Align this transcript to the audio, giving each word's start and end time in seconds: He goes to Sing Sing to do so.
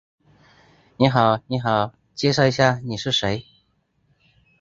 He 0.97 1.09
goes 1.09 1.13
to 1.51 1.93
Sing 2.15 2.33
Sing 2.33 2.51
to 2.51 2.81
do 2.87 3.11
so. 3.11 3.37